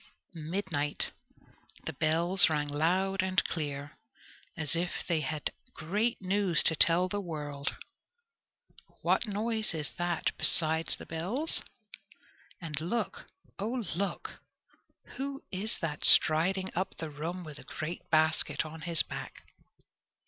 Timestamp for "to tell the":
6.63-7.21